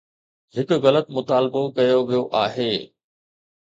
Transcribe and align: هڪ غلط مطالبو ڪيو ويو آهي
هڪ 0.55 0.69
غلط 0.83 1.05
مطالبو 1.15 1.63
ڪيو 1.75 1.99
ويو 2.07 2.23
آهي 2.43 2.71